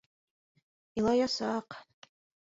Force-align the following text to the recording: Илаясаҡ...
Илаясаҡ... 1.01 1.77